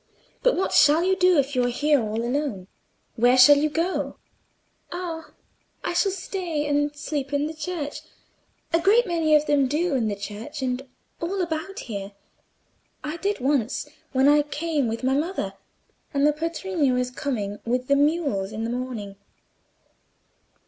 But 0.41 0.55
what 0.55 0.71
shall 0.73 1.03
you 1.03 1.15
do 1.15 1.37
if 1.37 1.55
you 1.55 1.63
are 1.63 1.67
here 1.69 2.01
all 2.01 2.19
alone? 2.23 2.65
Where 3.17 3.37
shall 3.37 3.57
you 3.57 3.69
go?" 3.69 4.17
"Oh, 4.91 5.29
I 5.83 5.93
shall 5.93 6.11
stay 6.11 6.65
and 6.65 6.95
sleep 6.95 7.31
in 7.31 7.45
the 7.45 7.53
church—a 7.53 8.79
great 8.79 9.05
many 9.05 9.35
of 9.35 9.45
them 9.45 9.67
do—in 9.67 10.07
the 10.07 10.15
church 10.15 10.63
and 10.63 10.81
all 11.21 11.39
about 11.39 11.81
here—I 11.81 13.17
did 13.17 13.39
once 13.41 13.87
when 14.11 14.27
I 14.27 14.41
came 14.41 14.87
with 14.87 15.03
my 15.03 15.13
mother; 15.13 15.53
and 16.15 16.25
the 16.25 16.33
patrigno 16.33 16.97
is 16.99 17.11
coming 17.11 17.59
with 17.63 17.87
the 17.87 17.95
mules 17.95 18.51
in 18.51 18.63
the 18.63 18.71
morning." 18.71 19.17